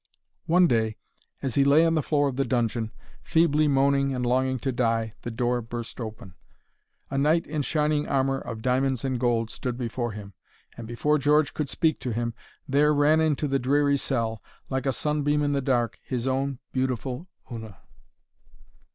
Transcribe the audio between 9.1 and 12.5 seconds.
gold stood before him, and before George could speak to him,